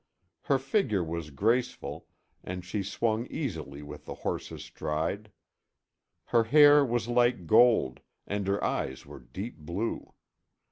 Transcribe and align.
Her 0.45 0.57
figure 0.57 1.03
was 1.03 1.29
graceful 1.29 2.07
and 2.43 2.65
she 2.65 2.81
swung 2.81 3.27
easily 3.27 3.83
with 3.83 4.05
the 4.05 4.15
horse's 4.15 4.63
stride. 4.63 5.31
Her 6.25 6.45
hair 6.45 6.83
was 6.83 7.07
like 7.07 7.45
gold 7.45 7.99
and 8.25 8.47
her 8.47 8.63
eyes 8.63 9.05
were 9.05 9.19
deep 9.19 9.59
blue. 9.59 10.15